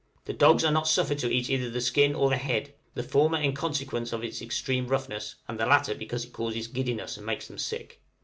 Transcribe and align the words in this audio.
The 0.25 0.33
dogs 0.33 0.65
are 0.65 0.71
not 0.71 0.87
suffered 0.87 1.19
to 1.19 1.31
eat 1.31 1.47
either 1.47 1.69
the 1.69 1.79
skin 1.79 2.15
or 2.15 2.31
the 2.31 2.37
head, 2.37 2.73
the 2.95 3.03
former 3.03 3.37
in 3.37 3.53
consequence 3.53 4.11
of 4.11 4.23
its 4.23 4.41
extreme 4.41 4.87
roughness, 4.87 5.35
and 5.47 5.59
the 5.59 5.67
latter 5.67 5.93
because 5.93 6.25
it 6.25 6.33
causes 6.33 6.67
giddiness 6.67 7.17
and 7.17 7.25
makes 7.27 7.47
them 7.47 7.59
sick. 7.59 8.01